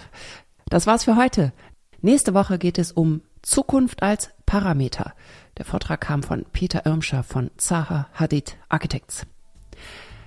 Das 0.70 0.88
war's 0.88 1.06
für 1.06 1.16
heute. 1.16 1.54
Nächste 2.02 2.34
Woche 2.34 2.58
geht 2.58 2.78
es 2.78 2.92
um 2.92 3.22
Zukunft 3.42 4.04
als 4.04 4.32
Parameter. 4.46 5.14
Der 5.58 5.66
Vortrag 5.66 6.02
kam 6.02 6.24
von 6.24 6.46
Peter 6.52 6.86
Irmscher 6.86 7.24
von 7.24 7.50
Zaha 7.58 8.08
Hadid 8.14 8.58
Architects. 8.70 9.26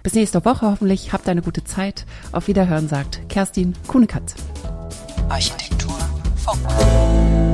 Bis 0.02 0.14
nächste 0.14 0.44
Woche 0.44 0.66
hoffentlich. 0.66 1.12
Habt 1.12 1.28
eine 1.28 1.42
gute 1.42 1.64
Zeit. 1.64 2.06
Auf 2.32 2.48
Wiederhören 2.48 2.88
sagt 2.88 3.28
Kerstin 3.28 3.74
Kuhnekatz. 3.86 4.34
Architektur 5.28 5.98
Funk. 6.36 7.49